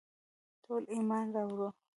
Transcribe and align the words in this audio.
ټولو 0.63 0.87
ایمان 0.95 1.25
راووړ. 1.35 1.69